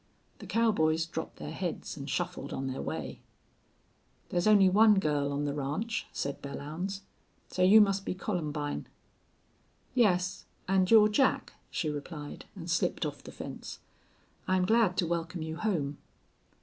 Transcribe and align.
The 0.39 0.47
cowboys 0.47 1.05
dropped 1.05 1.35
their 1.35 1.51
heads 1.51 1.95
and 1.95 2.09
shuffled 2.09 2.51
on 2.53 2.65
their 2.65 2.81
way. 2.81 3.19
"There's 4.29 4.47
only 4.47 4.67
one 4.67 4.95
girl 4.97 5.31
on 5.31 5.45
the 5.45 5.53
ranch," 5.53 6.07
said 6.11 6.41
Belllounds, 6.41 7.01
"so 7.49 7.61
you 7.61 7.81
must 7.81 8.03
be 8.03 8.15
Columbine." 8.15 8.87
"Yes. 9.93 10.45
And 10.67 10.89
you're 10.89 11.07
Jack," 11.07 11.53
she 11.69 11.87
replied, 11.87 12.45
and 12.55 12.67
slipped 12.67 13.05
off 13.05 13.21
the 13.23 13.31
fence. 13.31 13.77
"I'm 14.47 14.65
glad 14.65 14.97
to 14.97 15.05
welcome 15.05 15.43
you 15.43 15.57
home." 15.57 15.99